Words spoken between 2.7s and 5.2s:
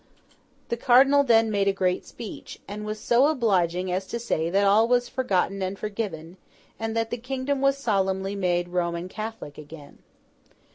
was so obliging as to say that all was